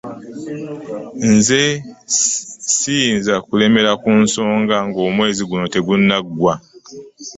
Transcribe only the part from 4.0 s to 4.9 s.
ku nsonga